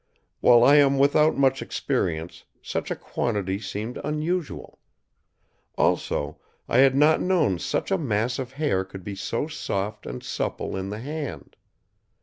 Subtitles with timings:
[0.39, 4.79] While I am without much experience, such a quantity seemed unusual.
[5.77, 10.23] Also, I had not known such a mass of hair could be so soft and
[10.23, 11.55] supple in the hand.